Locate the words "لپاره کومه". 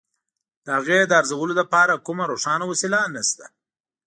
1.61-2.23